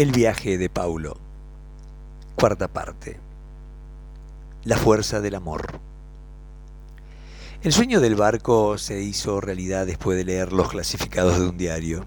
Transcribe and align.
El 0.00 0.12
viaje 0.12 0.56
de 0.56 0.70
Paulo. 0.70 1.18
Cuarta 2.34 2.68
parte. 2.68 3.20
La 4.64 4.78
fuerza 4.78 5.20
del 5.20 5.34
amor. 5.34 5.78
El 7.62 7.70
sueño 7.74 8.00
del 8.00 8.14
barco 8.14 8.78
se 8.78 9.02
hizo 9.02 9.42
realidad 9.42 9.86
después 9.86 10.16
de 10.16 10.24
leer 10.24 10.54
los 10.54 10.70
clasificados 10.70 11.38
de 11.38 11.46
un 11.50 11.58
diario. 11.58 12.06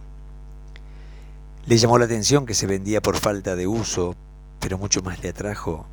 Le 1.68 1.78
llamó 1.78 2.00
la 2.00 2.06
atención 2.06 2.48
que 2.48 2.56
se 2.56 2.66
vendía 2.66 3.00
por 3.00 3.16
falta 3.16 3.56
de 3.56 3.68
uso, 3.68 4.16
pero 4.60 4.80
mucho 4.80 5.04
más 5.04 5.22
le 5.22 5.30
atrajo 5.30 5.86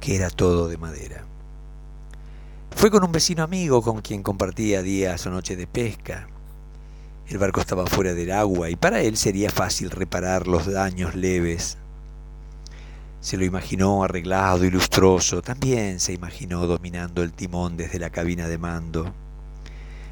que 0.00 0.16
era 0.16 0.30
todo 0.30 0.68
de 0.68 0.78
madera. 0.78 1.26
Fue 2.70 2.90
con 2.90 3.04
un 3.04 3.12
vecino 3.12 3.42
amigo 3.42 3.82
con 3.82 4.00
quien 4.00 4.22
compartía 4.22 4.80
días 4.80 5.26
o 5.26 5.30
noches 5.30 5.58
de 5.58 5.66
pesca. 5.66 6.26
El 7.28 7.38
barco 7.38 7.60
estaba 7.60 7.86
fuera 7.86 8.12
del 8.12 8.30
agua 8.32 8.68
y 8.68 8.76
para 8.76 9.00
él 9.00 9.16
sería 9.16 9.48
fácil 9.48 9.90
reparar 9.90 10.46
los 10.46 10.70
daños 10.70 11.14
leves. 11.14 11.78
Se 13.20 13.38
lo 13.38 13.44
imaginó 13.46 14.04
arreglado 14.04 14.64
y 14.66 14.70
lustroso, 14.70 15.40
también 15.40 16.00
se 16.00 16.12
imaginó 16.12 16.66
dominando 16.66 17.22
el 17.22 17.32
timón 17.32 17.78
desde 17.78 17.98
la 17.98 18.10
cabina 18.10 18.46
de 18.46 18.58
mando. 18.58 19.14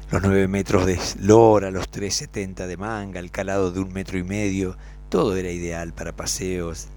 Los 0.09 0.23
nueve 0.23 0.47
metros 0.47 0.87
de 0.87 0.99
lora, 1.19 1.69
los 1.69 1.89
tres 1.89 2.15
setenta 2.15 2.65
de 2.65 2.77
manga, 2.77 3.19
el 3.19 3.29
calado 3.29 3.71
de 3.71 3.79
un 3.79 3.93
metro 3.93 4.17
y 4.17 4.23
medio, 4.23 4.75
todo 5.09 5.35
era 5.35 5.51
ideal 5.51 5.93
para 5.93 6.15
paseos 6.15 6.87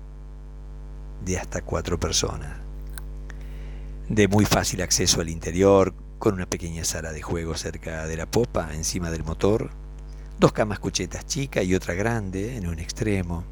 de 1.26 1.38
hasta 1.38 1.60
cuatro 1.60 2.01
personas. 2.01 2.56
De 4.09 4.28
muy 4.28 4.46
fácil 4.46 4.80
acceso 4.80 5.20
al 5.20 5.28
interior, 5.28 5.92
con 6.18 6.32
una 6.32 6.46
pequeña 6.46 6.84
sala 6.84 7.12
de 7.12 7.20
juego 7.20 7.54
cerca 7.56 8.06
de 8.06 8.16
la 8.16 8.24
popa, 8.24 8.70
encima 8.73 9.10
del 9.10 9.24
motor, 9.24 9.70
dos 10.38 10.52
camas 10.52 10.78
cuchetas 10.78 11.26
chicas 11.26 11.64
y 11.64 11.74
otra 11.74 11.95
grande 11.95 12.56
en 12.56 12.66
un 12.66 12.78
extremo, 12.78 13.45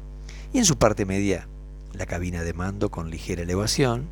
y 0.53 0.59
en 0.59 0.65
su 0.65 0.77
parte 0.77 1.05
media 1.05 1.47
la 1.93 2.05
cabina 2.05 2.43
de 2.43 2.53
mando 2.53 2.91
con 2.91 3.09
ligera 3.09 3.43
elevación, 3.43 4.07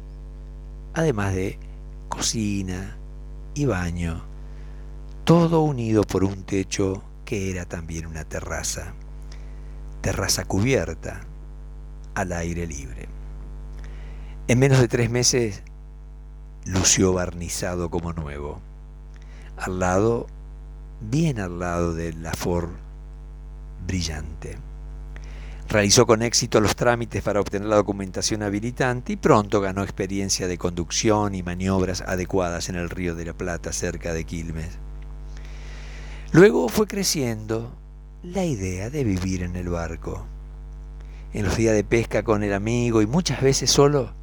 además 0.93 1.33
de 1.33 1.59
cocina 2.09 2.97
y 3.53 3.65
baño, 3.65 4.23
todo 5.23 5.61
unido 5.61 6.03
por 6.03 6.23
un 6.23 6.43
techo 6.43 7.03
que 7.25 7.51
era 7.51 7.65
también 7.65 8.07
una 8.07 8.23
terraza, 8.23 8.93
terraza 10.01 10.45
cubierta 10.45 11.21
al 12.15 12.31
aire 12.33 12.67
libre. 12.67 13.07
En 14.47 14.59
menos 14.59 14.79
de 14.79 14.87
tres 14.87 15.09
meses 15.09 15.63
lució 16.65 17.13
barnizado 17.13 17.89
como 17.89 18.13
nuevo. 18.13 18.59
Al 19.57 19.79
lado 19.79 20.27
bien 21.09 21.39
al 21.39 21.59
lado 21.59 21.93
de 21.93 22.13
la 22.13 22.33
Ford 22.33 22.69
brillante. 23.85 24.57
Realizó 25.69 26.05
con 26.05 26.21
éxito 26.21 26.59
los 26.59 26.75
trámites 26.75 27.23
para 27.23 27.39
obtener 27.39 27.67
la 27.67 27.77
documentación 27.77 28.43
habilitante 28.43 29.13
y 29.13 29.15
pronto 29.15 29.61
ganó 29.61 29.83
experiencia 29.83 30.47
de 30.47 30.57
conducción 30.57 31.35
y 31.35 31.43
maniobras 31.43 32.01
adecuadas 32.01 32.69
en 32.69 32.75
el 32.75 32.89
río 32.89 33.15
de 33.15 33.25
la 33.25 33.33
Plata 33.33 33.71
cerca 33.71 34.13
de 34.13 34.25
Quilmes. 34.25 34.77
Luego 36.31 36.67
fue 36.69 36.87
creciendo 36.87 37.75
la 38.23 38.45
idea 38.45 38.89
de 38.89 39.03
vivir 39.03 39.43
en 39.43 39.55
el 39.55 39.69
barco. 39.69 40.25
En 41.33 41.45
los 41.45 41.57
días 41.57 41.73
de 41.73 41.83
pesca 41.83 42.23
con 42.23 42.43
el 42.43 42.53
amigo 42.53 43.01
y 43.01 43.07
muchas 43.07 43.41
veces 43.41 43.71
solo, 43.71 44.13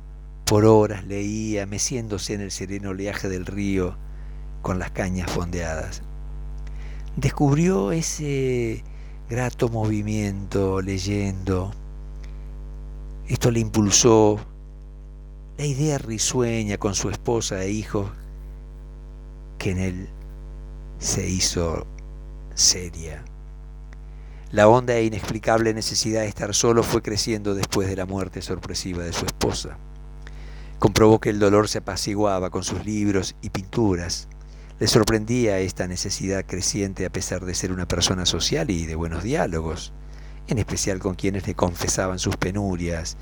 por 0.44 0.65
horas 0.65 1.05
leía, 1.06 1.67
meciéndose 1.67 2.34
en 2.34 2.41
el 2.42 2.50
sereno 2.50 2.91
oleaje 2.91 3.28
del 3.28 3.47
río 3.47 3.97
con 4.62 4.78
las 4.78 4.91
cañas 4.91 5.31
fondeadas 5.31 6.03
descubrió 7.21 7.93
ese 7.93 8.83
grato 9.29 9.69
movimiento 9.69 10.81
leyendo. 10.81 11.71
Esto 13.29 13.51
le 13.51 13.61
impulsó 13.61 14.41
la 15.59 15.67
idea 15.67 15.99
risueña 15.99 16.79
con 16.79 16.95
su 16.95 17.11
esposa 17.11 17.62
e 17.62 17.71
hijos 17.71 18.11
que 19.59 19.71
en 19.72 19.78
él 19.78 20.09
se 20.99 21.28
hizo 21.28 21.87
seria. 22.55 23.23
La 24.50 24.67
honda 24.67 24.97
e 24.97 25.05
inexplicable 25.05 25.75
necesidad 25.75 26.23
de 26.23 26.28
estar 26.28 26.55
solo 26.55 26.83
fue 26.83 27.03
creciendo 27.03 27.55
después 27.55 27.89
de 27.89 27.97
la 27.97 28.06
muerte 28.06 28.43
sorpresiva 28.43 29.05
de 29.05 29.12
su 29.12 29.27
esposa. 29.27 29.77
Comprobó 30.78 31.21
que 31.21 31.28
el 31.28 31.39
dolor 31.39 31.69
se 31.69 31.78
apaciguaba 31.78 32.50
con 32.50 32.65
sus 32.65 32.84
libros 32.84 33.37
y 33.43 33.50
pinturas 33.50 34.27
le 34.81 34.89
sorprendía 34.89 35.59
esta 35.59 35.87
necesidad 35.87 36.47
creciente 36.47 37.05
a 37.05 37.11
pesar 37.11 37.45
de 37.45 37.55
ser 37.55 37.71
una 37.71 37.87
persona 37.87 38.25
social 38.25 38.71
y 38.71 38.87
de 38.87 38.95
buenos 38.95 39.23
diálogos, 39.23 39.93
en 40.49 40.57
especial 40.57 40.99
con 40.99 41.17
quienes 41.17 41.47
le 41.47 41.55
confesaban 41.55 42.19
sus 42.19 42.39
penurias 42.39 43.19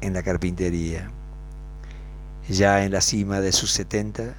en 0.00 0.14
la 0.14 0.22
carpintería. 0.22 1.10
Ya 2.48 2.82
en 2.84 2.92
la 2.92 3.02
cima 3.02 3.40
de 3.40 3.52
sus 3.52 3.72
setenta, 3.72 4.34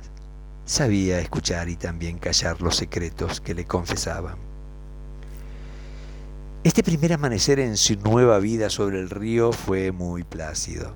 sabía 0.66 1.20
escuchar 1.20 1.70
y 1.70 1.76
también 1.76 2.18
callar 2.18 2.60
los 2.60 2.76
secretos 2.76 3.40
que 3.40 3.54
le 3.54 3.66
confesaban. 3.66 4.38
Este 6.64 6.82
primer 6.82 7.14
amanecer 7.14 7.60
en 7.60 7.78
su 7.78 7.96
nueva 7.98 8.40
vida 8.40 8.72
sobre 8.72 9.00
el 9.00 9.12
río 9.12 9.52
fue 9.52 9.92
muy 9.92 10.24
plácido. 10.24 10.96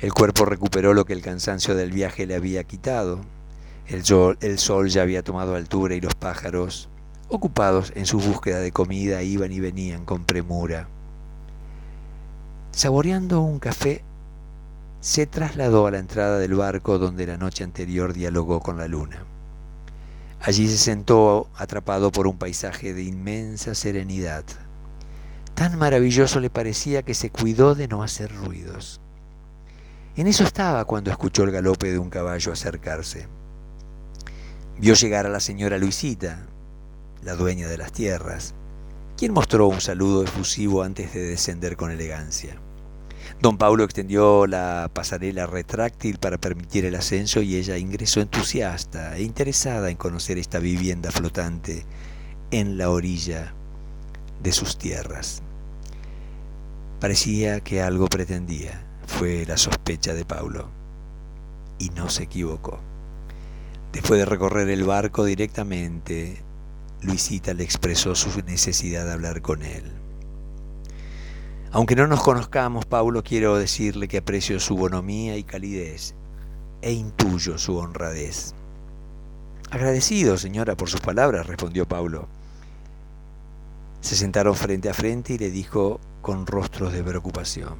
El 0.00 0.12
cuerpo 0.12 0.44
recuperó 0.44 0.92
lo 0.92 1.04
que 1.04 1.12
el 1.12 1.22
cansancio 1.22 1.76
del 1.76 1.92
viaje 1.92 2.26
le 2.26 2.34
había 2.34 2.64
quitado. 2.64 3.20
El 3.86 4.04
sol, 4.58 4.88
ya 4.88 5.02
había 5.02 5.22
tomado 5.22 5.56
altura 5.56 5.94
y 5.94 6.00
los 6.00 6.14
pájaros, 6.14 6.88
ocupados 7.28 7.92
en 7.94 8.06
su 8.06 8.18
búsqueda 8.18 8.60
de 8.60 8.72
comida, 8.72 9.22
iban 9.22 9.52
y 9.52 9.60
venían 9.60 10.06
con 10.06 10.24
premura. 10.24 10.88
Saboreando 12.72 13.42
un 13.42 13.58
café, 13.58 14.02
se 15.00 15.26
trasladó 15.26 15.86
a 15.86 15.90
la 15.90 15.98
entrada 15.98 16.38
del 16.38 16.54
barco 16.54 16.98
donde 16.98 17.26
la 17.26 17.36
noche 17.36 17.62
anterior 17.62 18.14
dialogó 18.14 18.60
con 18.60 18.78
la 18.78 18.88
luna. 18.88 19.24
Allí 20.40 20.66
se 20.66 20.78
sentó 20.78 21.48
atrapado 21.54 22.10
por 22.10 22.26
un 22.26 22.38
paisaje 22.38 22.94
de 22.94 23.02
inmensa 23.02 23.74
serenidad. 23.74 24.44
Tan 25.54 25.78
maravilloso 25.78 26.40
le 26.40 26.48
parecía 26.48 27.02
que 27.02 27.14
se 27.14 27.28
cuidó 27.28 27.74
de 27.74 27.86
no 27.86 28.02
hacer 28.02 28.34
ruidos. 28.34 29.00
En 30.16 30.26
eso 30.26 30.42
estaba 30.42 30.86
cuando 30.86 31.10
escuchó 31.10 31.44
el 31.44 31.50
galope 31.50 31.92
de 31.92 31.98
un 31.98 32.08
caballo 32.08 32.50
acercarse. 32.50 33.28
Vio 34.78 34.94
llegar 34.94 35.24
a 35.24 35.28
la 35.28 35.38
señora 35.38 35.78
Luisita, 35.78 36.46
la 37.22 37.36
dueña 37.36 37.68
de 37.68 37.78
las 37.78 37.92
tierras, 37.92 38.54
quien 39.16 39.32
mostró 39.32 39.68
un 39.68 39.80
saludo 39.80 40.24
efusivo 40.24 40.82
antes 40.82 41.14
de 41.14 41.22
descender 41.22 41.76
con 41.76 41.92
elegancia. 41.92 42.56
Don 43.40 43.56
Paulo 43.56 43.84
extendió 43.84 44.48
la 44.48 44.90
pasarela 44.92 45.46
retráctil 45.46 46.18
para 46.18 46.38
permitir 46.38 46.84
el 46.86 46.96
ascenso 46.96 47.40
y 47.40 47.54
ella 47.54 47.78
ingresó 47.78 48.20
entusiasta 48.20 49.16
e 49.16 49.22
interesada 49.22 49.90
en 49.90 49.96
conocer 49.96 50.38
esta 50.38 50.58
vivienda 50.58 51.12
flotante 51.12 51.86
en 52.50 52.76
la 52.76 52.90
orilla 52.90 53.54
de 54.42 54.52
sus 54.52 54.76
tierras. 54.76 55.40
Parecía 56.98 57.60
que 57.60 57.80
algo 57.80 58.08
pretendía, 58.08 58.84
fue 59.06 59.46
la 59.46 59.56
sospecha 59.56 60.14
de 60.14 60.24
Paulo, 60.24 60.68
y 61.78 61.90
no 61.90 62.10
se 62.10 62.24
equivocó. 62.24 62.80
Después 63.94 64.18
de 64.18 64.26
recorrer 64.26 64.68
el 64.70 64.82
barco 64.82 65.24
directamente, 65.24 66.42
Luisita 67.02 67.54
le 67.54 67.62
expresó 67.62 68.16
su 68.16 68.42
necesidad 68.42 69.04
de 69.04 69.12
hablar 69.12 69.40
con 69.40 69.62
él. 69.62 69.84
Aunque 71.70 71.94
no 71.94 72.08
nos 72.08 72.20
conozcamos, 72.20 72.86
Paulo, 72.86 73.22
quiero 73.22 73.56
decirle 73.56 74.08
que 74.08 74.18
aprecio 74.18 74.58
su 74.58 74.76
bonomía 74.76 75.36
y 75.36 75.44
calidez 75.44 76.16
e 76.82 76.92
intuyo 76.92 77.56
su 77.56 77.76
honradez. 77.76 78.56
Agradecido, 79.70 80.38
señora, 80.38 80.76
por 80.76 80.90
sus 80.90 81.00
palabras, 81.00 81.46
respondió 81.46 81.86
Paulo. 81.86 82.26
Se 84.00 84.16
sentaron 84.16 84.56
frente 84.56 84.90
a 84.90 84.94
frente 84.94 85.34
y 85.34 85.38
le 85.38 85.52
dijo 85.52 86.00
con 86.20 86.48
rostros 86.48 86.92
de 86.92 87.04
preocupación, 87.04 87.76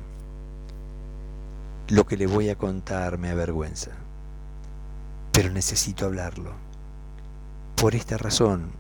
lo 1.89 2.07
que 2.07 2.17
le 2.17 2.29
voy 2.29 2.51
a 2.51 2.57
contar 2.57 3.19
me 3.19 3.31
avergüenza 3.31 4.04
pero 5.35 5.51
necesito 5.51 6.07
hablarlo. 6.07 6.53
Por 7.75 7.97
esta 7.97 8.17
razón 8.17 8.71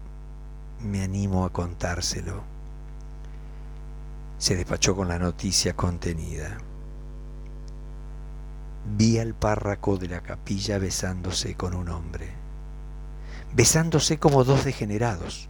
me 0.80 1.02
animo 1.02 1.44
a 1.44 1.52
contárselo. 1.52 2.44
Se 4.38 4.54
despachó 4.54 4.94
con 4.94 5.08
la 5.08 5.18
noticia 5.18 5.74
contenida. 5.74 6.58
Vi 8.96 9.18
al 9.18 9.34
párraco 9.34 9.96
de 9.96 10.06
la 10.06 10.20
capilla 10.20 10.78
besándose 10.78 11.56
con 11.56 11.74
un 11.74 11.88
hombre, 11.88 12.30
besándose 13.56 14.18
como 14.20 14.44
dos 14.44 14.64
degenerados. 14.64 15.48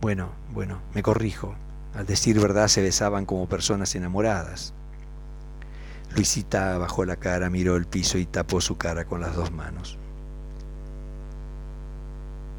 Bueno, 0.00 0.30
bueno, 0.54 0.80
me 0.94 1.02
corrijo. 1.02 1.54
Al 1.94 2.06
decir 2.06 2.40
verdad 2.40 2.68
se 2.68 2.80
besaban 2.80 3.26
como 3.26 3.48
personas 3.50 3.94
enamoradas. 3.94 4.72
Luisita 6.14 6.76
bajó 6.78 7.04
la 7.04 7.16
cara, 7.16 7.50
miró 7.50 7.76
el 7.76 7.86
piso 7.86 8.18
y 8.18 8.26
tapó 8.26 8.60
su 8.60 8.76
cara 8.76 9.04
con 9.04 9.20
las 9.20 9.34
dos 9.36 9.52
manos. 9.52 9.98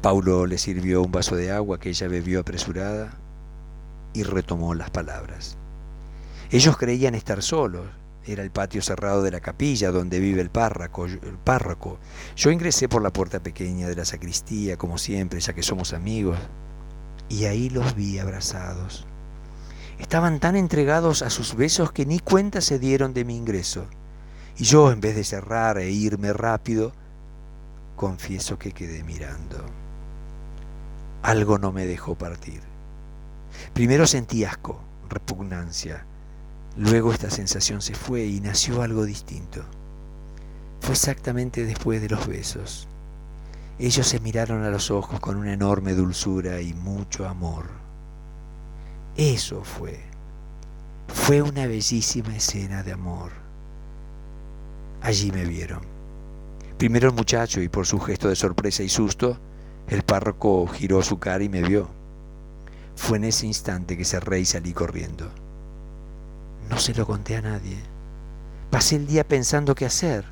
Paulo 0.00 0.46
le 0.46 0.58
sirvió 0.58 1.02
un 1.02 1.12
vaso 1.12 1.36
de 1.36 1.52
agua 1.52 1.78
que 1.78 1.90
ella 1.90 2.08
bebió 2.08 2.40
apresurada 2.40 3.12
y 4.14 4.24
retomó 4.24 4.74
las 4.74 4.90
palabras. 4.90 5.56
Ellos 6.50 6.76
creían 6.76 7.14
estar 7.14 7.42
solos. 7.42 7.86
Era 8.24 8.42
el 8.42 8.50
patio 8.50 8.82
cerrado 8.82 9.22
de 9.22 9.32
la 9.32 9.40
capilla 9.40 9.90
donde 9.90 10.20
vive 10.20 10.40
el 10.40 10.50
párroco. 10.50 11.98
Yo 12.36 12.50
ingresé 12.50 12.88
por 12.88 13.02
la 13.02 13.12
puerta 13.12 13.42
pequeña 13.42 13.88
de 13.88 13.96
la 13.96 14.04
sacristía, 14.04 14.76
como 14.76 14.98
siempre, 14.98 15.40
ya 15.40 15.54
que 15.54 15.62
somos 15.62 15.92
amigos, 15.92 16.38
y 17.28 17.46
ahí 17.46 17.68
los 17.68 17.96
vi 17.96 18.18
abrazados. 18.18 19.06
Estaban 20.02 20.40
tan 20.40 20.56
entregados 20.56 21.22
a 21.22 21.30
sus 21.30 21.54
besos 21.54 21.92
que 21.92 22.04
ni 22.04 22.18
cuenta 22.18 22.60
se 22.60 22.80
dieron 22.80 23.14
de 23.14 23.24
mi 23.24 23.36
ingreso. 23.36 23.86
Y 24.58 24.64
yo, 24.64 24.90
en 24.90 25.00
vez 25.00 25.14
de 25.14 25.22
cerrar 25.22 25.78
e 25.78 25.90
irme 25.90 26.32
rápido, 26.32 26.92
confieso 27.94 28.58
que 28.58 28.72
quedé 28.72 29.04
mirando. 29.04 29.64
Algo 31.22 31.56
no 31.56 31.70
me 31.72 31.86
dejó 31.86 32.16
partir. 32.16 32.60
Primero 33.72 34.06
sentí 34.06 34.44
asco, 34.44 34.82
repugnancia. 35.08 36.04
Luego 36.76 37.12
esta 37.12 37.30
sensación 37.30 37.80
se 37.80 37.94
fue 37.94 38.24
y 38.26 38.40
nació 38.40 38.82
algo 38.82 39.04
distinto. 39.04 39.62
Fue 40.80 40.92
exactamente 40.92 41.64
después 41.64 42.02
de 42.02 42.08
los 42.08 42.26
besos. 42.26 42.88
Ellos 43.78 44.06
se 44.08 44.18
miraron 44.18 44.64
a 44.64 44.70
los 44.70 44.90
ojos 44.90 45.20
con 45.20 45.36
una 45.36 45.52
enorme 45.52 45.94
dulzura 45.94 46.60
y 46.60 46.74
mucho 46.74 47.26
amor. 47.26 47.91
Eso 49.16 49.62
fue. 49.62 50.00
Fue 51.08 51.42
una 51.42 51.66
bellísima 51.66 52.34
escena 52.34 52.82
de 52.82 52.92
amor. 52.92 53.30
Allí 55.02 55.30
me 55.30 55.44
vieron. 55.44 55.80
Primero 56.78 57.08
el 57.08 57.14
muchacho 57.14 57.60
y 57.60 57.68
por 57.68 57.86
su 57.86 58.00
gesto 58.00 58.28
de 58.28 58.36
sorpresa 58.36 58.82
y 58.82 58.88
susto, 58.88 59.38
el 59.88 60.02
párroco 60.02 60.66
giró 60.66 61.02
su 61.02 61.18
cara 61.18 61.44
y 61.44 61.48
me 61.48 61.62
vio. 61.62 61.88
Fue 62.96 63.18
en 63.18 63.24
ese 63.24 63.46
instante 63.46 63.96
que 63.96 64.04
cerré 64.04 64.40
y 64.40 64.44
salí 64.44 64.72
corriendo. 64.72 65.30
No 66.70 66.78
se 66.78 66.94
lo 66.94 67.06
conté 67.06 67.36
a 67.36 67.42
nadie. 67.42 67.76
Pasé 68.70 68.96
el 68.96 69.06
día 69.06 69.26
pensando 69.26 69.74
qué 69.74 69.84
hacer. 69.84 70.24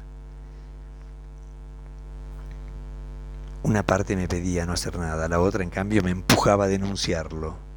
Una 3.62 3.84
parte 3.84 4.16
me 4.16 4.26
pedía 4.26 4.64
no 4.64 4.72
hacer 4.72 4.98
nada, 4.98 5.28
la 5.28 5.40
otra 5.40 5.62
en 5.62 5.70
cambio 5.70 6.02
me 6.02 6.10
empujaba 6.10 6.64
a 6.64 6.68
denunciarlo. 6.68 7.69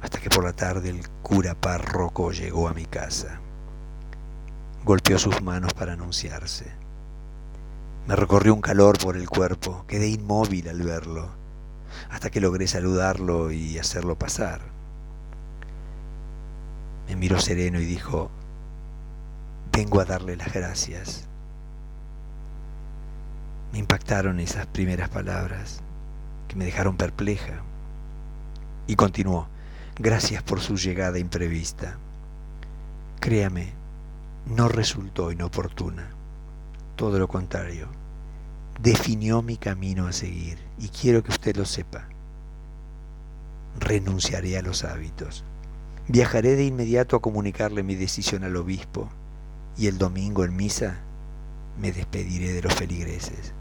Hasta 0.00 0.20
que 0.20 0.30
por 0.30 0.44
la 0.44 0.52
tarde 0.52 0.90
el 0.90 1.08
cura 1.22 1.54
párroco 1.54 2.32
llegó 2.32 2.68
a 2.68 2.74
mi 2.74 2.86
casa. 2.86 3.40
Golpeó 4.84 5.18
sus 5.18 5.42
manos 5.42 5.74
para 5.74 5.94
anunciarse. 5.94 6.72
Me 8.06 8.16
recorrió 8.16 8.54
un 8.54 8.62
calor 8.62 8.98
por 8.98 9.16
el 9.16 9.28
cuerpo, 9.28 9.84
quedé 9.86 10.08
inmóvil 10.08 10.68
al 10.68 10.82
verlo, 10.82 11.28
hasta 12.10 12.30
que 12.30 12.40
logré 12.40 12.66
saludarlo 12.66 13.50
y 13.50 13.78
hacerlo 13.78 14.18
pasar. 14.18 14.62
Me 17.06 17.16
miró 17.16 17.38
sereno 17.38 17.80
y 17.80 17.84
dijo, 17.84 18.30
vengo 19.72 20.00
a 20.00 20.04
darle 20.04 20.36
las 20.36 20.52
gracias. 20.52 21.26
Me 23.72 23.78
impactaron 23.78 24.40
esas 24.40 24.66
primeras 24.66 25.10
palabras 25.10 25.80
que 26.48 26.56
me 26.56 26.64
dejaron 26.64 26.96
perpleja. 26.96 27.62
Y 28.86 28.96
continuó, 28.96 29.48
gracias 29.98 30.42
por 30.42 30.60
su 30.60 30.76
llegada 30.76 31.18
imprevista. 31.18 31.98
Créame, 33.20 33.72
no 34.46 34.68
resultó 34.68 35.32
inoportuna, 35.32 36.10
todo 36.96 37.18
lo 37.18 37.28
contrario 37.28 37.88
definió 38.80 39.42
mi 39.42 39.56
camino 39.56 40.06
a 40.06 40.12
seguir 40.12 40.58
y 40.78 40.88
quiero 40.88 41.22
que 41.22 41.30
usted 41.30 41.56
lo 41.56 41.64
sepa. 41.64 42.08
Renunciaré 43.78 44.56
a 44.58 44.62
los 44.62 44.84
hábitos. 44.84 45.44
Viajaré 46.08 46.56
de 46.56 46.64
inmediato 46.64 47.16
a 47.16 47.20
comunicarle 47.20 47.82
mi 47.82 47.94
decisión 47.94 48.44
al 48.44 48.56
obispo 48.56 49.08
y 49.76 49.88
el 49.88 49.98
domingo 49.98 50.44
en 50.44 50.56
misa 50.56 50.98
me 51.80 51.92
despediré 51.92 52.52
de 52.52 52.62
los 52.62 52.74
feligreses. 52.74 53.52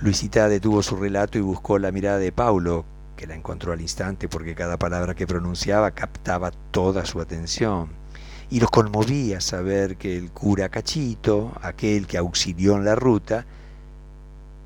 Luisita 0.00 0.48
detuvo 0.48 0.82
su 0.82 0.96
relato 0.96 1.38
y 1.38 1.40
buscó 1.40 1.78
la 1.78 1.92
mirada 1.92 2.18
de 2.18 2.32
Paulo, 2.32 2.84
que 3.16 3.26
la 3.26 3.34
encontró 3.34 3.72
al 3.72 3.80
instante 3.80 4.28
porque 4.28 4.54
cada 4.54 4.78
palabra 4.78 5.14
que 5.14 5.26
pronunciaba 5.26 5.92
captaba 5.92 6.50
toda 6.70 7.04
su 7.04 7.20
atención 7.20 7.90
y 8.50 8.60
los 8.60 8.70
conmovía 8.70 9.40
saber 9.40 9.96
que 9.96 10.16
el 10.16 10.30
cura 10.30 10.68
Cachito, 10.68 11.52
aquel 11.62 12.06
que 12.06 12.18
auxilió 12.18 12.76
en 12.76 12.84
la 12.84 12.94
ruta, 12.94 13.46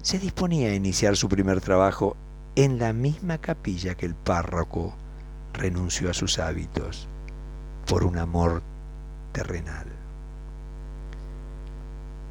se 0.02 0.18
disponía 0.18 0.70
a 0.70 0.74
iniciar 0.74 1.16
su 1.16 1.28
primer 1.28 1.60
trabajo 1.60 2.16
en 2.56 2.78
la 2.78 2.92
misma 2.92 3.38
capilla 3.38 3.94
que 3.94 4.06
el 4.06 4.16
párroco 4.16 4.94
renunció 5.52 6.10
a 6.10 6.14
sus 6.14 6.38
hábitos 6.38 7.06
por 7.86 8.02
un 8.02 8.18
amor 8.18 8.62
terrenal. 9.32 9.86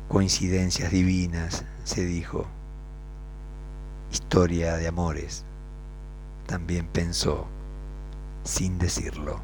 Coincidencias 0.10 0.92
divinas, 0.92 1.64
se 1.86 2.04
dijo. 2.04 2.48
Historia 4.12 4.76
de 4.76 4.88
amores, 4.88 5.46
también 6.46 6.88
pensó, 6.88 7.46
sin 8.44 8.78
decirlo. 8.78 9.40